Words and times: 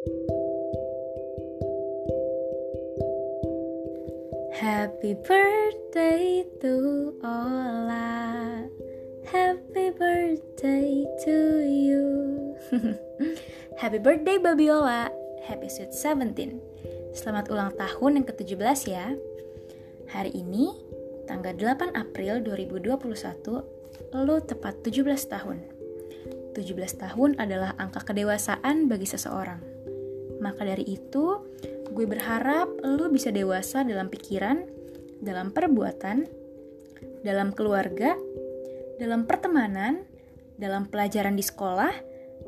Happy 0.00 0.16
birthday 5.12 6.40
to 6.64 7.12
Ola. 7.20 8.64
Happy 9.28 9.92
birthday 9.92 11.04
to 11.20 11.36
you. 11.68 12.56
Happy 13.76 14.00
birthday 14.00 14.40
Baby 14.40 14.72
Ola. 14.72 15.12
Happy 15.44 15.68
sweet 15.68 15.92
17 15.92 16.32
Selamat 17.12 17.52
ulang 17.52 17.76
tahun 17.76 18.24
yang 18.24 18.26
ke-17 18.32 18.88
ya. 18.88 19.12
Hari 20.16 20.32
ini, 20.32 20.80
tanggal 21.28 21.52
8 21.52 21.92
April 21.92 22.40
2021 22.48 23.04
Lo 24.16 24.40
tepat 24.40 24.80
17 24.80 25.04
tahun. 25.28 25.60
17 26.56 26.72
tahun 26.96 27.36
adalah 27.36 27.76
angka 27.76 28.00
kedewasaan 28.08 28.88
bagi 28.88 29.04
seseorang 29.04 29.79
Maka 30.40 30.64
dari 30.64 30.84
itu, 30.88 31.44
gue 31.92 32.06
berharap 32.08 32.68
lo 32.82 33.06
bisa 33.12 33.28
dewasa 33.28 33.84
dalam 33.84 34.08
pikiran, 34.08 34.64
dalam 35.20 35.52
perbuatan, 35.52 36.24
dalam 37.20 37.52
keluarga, 37.52 38.16
dalam 38.96 39.28
pertemanan, 39.28 40.04
dalam 40.56 40.88
pelajaran 40.88 41.36
di 41.36 41.44
sekolah, 41.44 41.92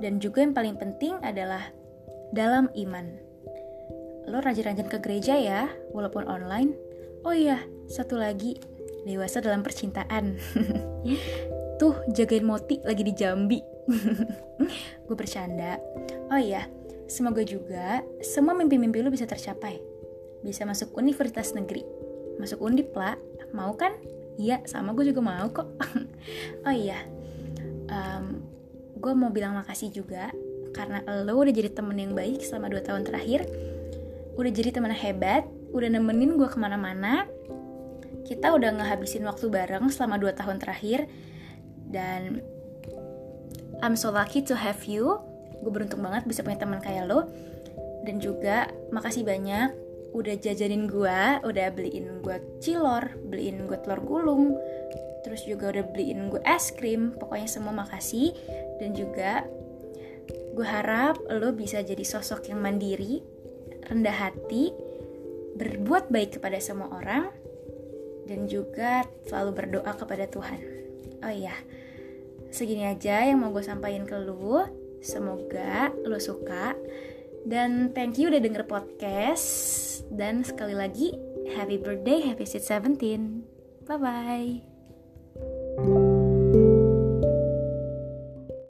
dan 0.00 0.20
juga 0.20 0.44
yang 0.44 0.52
paling 0.52 0.76
penting 0.76 1.16
adalah 1.24 1.72
dalam 2.32 2.68
iman. 2.76 3.06
Lo 4.28 4.44
rajin-rajin 4.44 4.88
ke 4.88 5.00
gereja 5.00 5.34
ya, 5.40 5.72
walaupun 5.96 6.28
online. 6.28 6.76
Oh 7.24 7.32
iya, 7.32 7.64
satu 7.88 8.20
lagi, 8.20 8.60
dewasa 9.08 9.40
dalam 9.40 9.64
percintaan. 9.64 10.36
Tuh, 11.80 11.94
jagain 12.12 12.44
Moti 12.44 12.82
lagi 12.84 13.02
di 13.06 13.14
Jambi. 13.16 13.60
gue 15.08 15.16
bercanda. 15.16 15.80
Oh 16.28 16.36
iya, 16.36 16.68
Semoga 17.08 17.40
juga 17.40 18.04
semua 18.20 18.52
mimpi-mimpi 18.52 19.00
lu 19.00 19.08
bisa 19.08 19.24
tercapai. 19.24 19.80
Bisa 20.44 20.68
masuk 20.68 20.92
universitas 21.00 21.56
negeri. 21.56 21.80
Masuk 22.36 22.60
undip 22.60 22.92
lah, 22.92 23.16
mau 23.56 23.72
kan? 23.74 23.96
Iya, 24.38 24.62
sama 24.68 24.94
gue 24.94 25.10
juga 25.10 25.24
mau 25.24 25.48
kok. 25.50 25.66
oh 26.68 26.74
iya, 26.76 27.02
um, 27.90 28.44
gue 28.94 29.12
mau 29.16 29.32
bilang 29.32 29.58
makasih 29.58 29.90
juga 29.90 30.30
karena 30.76 31.02
lo 31.26 31.40
udah 31.40 31.50
jadi 31.50 31.72
temen 31.72 31.96
yang 31.98 32.12
baik 32.14 32.44
selama 32.44 32.70
2 32.70 32.86
tahun 32.86 33.02
terakhir. 33.02 33.48
Udah 34.38 34.52
jadi 34.54 34.70
temen 34.70 34.94
hebat, 34.94 35.42
udah 35.74 35.88
nemenin 35.90 36.38
gue 36.38 36.46
ke 36.46 36.58
mana-mana. 36.60 37.26
Kita 38.22 38.54
udah 38.54 38.78
ngehabisin 38.78 39.24
waktu 39.26 39.50
bareng 39.50 39.90
selama 39.90 40.20
2 40.22 40.38
tahun 40.38 40.62
terakhir. 40.62 41.10
Dan 41.88 42.44
I'm 43.82 43.96
so 43.96 44.12
lucky 44.14 44.44
to 44.46 44.54
have 44.54 44.84
you 44.86 45.18
gue 45.62 45.70
beruntung 45.70 46.02
banget 46.02 46.24
bisa 46.24 46.40
punya 46.46 46.58
teman 46.60 46.80
kayak 46.82 47.08
lo. 47.08 47.28
Dan 48.06 48.22
juga 48.22 48.70
makasih 48.94 49.26
banyak 49.26 49.74
udah 50.16 50.34
jajanin 50.40 50.88
gue 50.88 51.20
udah 51.44 51.66
beliin 51.68 52.24
gue 52.24 52.36
cilor 52.64 53.12
beliin 53.28 53.68
gue 53.68 53.76
telur 53.84 54.00
gulung 54.00 54.56
terus 55.20 55.44
juga 55.44 55.68
udah 55.68 55.84
beliin 55.92 56.32
gue 56.32 56.40
es 56.46 56.72
krim. 56.72 57.12
Pokoknya 57.18 57.48
semua 57.50 57.74
makasih. 57.74 58.32
Dan 58.78 58.94
juga 58.94 59.44
gue 60.54 60.66
harap 60.66 61.20
lo 61.28 61.54
bisa 61.54 61.82
jadi 61.84 62.02
sosok 62.02 62.50
yang 62.50 62.58
mandiri 62.58 63.22
rendah 63.86 64.30
hati 64.30 64.74
berbuat 65.58 66.10
baik 66.10 66.38
kepada 66.38 66.58
semua 66.62 66.90
orang 66.94 67.30
dan 68.28 68.44
juga 68.46 69.06
selalu 69.26 69.50
berdoa 69.54 69.92
kepada 69.96 70.26
Tuhan. 70.28 70.60
Oh 71.24 71.32
iya 71.32 71.54
segini 72.48 72.88
aja 72.88 73.28
yang 73.28 73.44
mau 73.44 73.52
gue 73.52 73.64
sampaikan 73.64 74.08
ke 74.08 74.16
lo 74.16 74.64
Semoga 75.00 75.94
lo 76.06 76.18
suka 76.18 76.74
dan 77.48 77.94
thank 77.94 78.18
you 78.18 78.28
udah 78.28 78.42
denger 78.42 78.66
podcast 78.66 79.46
dan 80.12 80.42
sekali 80.42 80.74
lagi 80.74 81.14
happy 81.54 81.78
birthday 81.80 82.24
happy 82.24 82.44
sweet 82.44 82.66
17. 82.66 83.86
Bye 83.88 83.98
bye. 83.98 84.77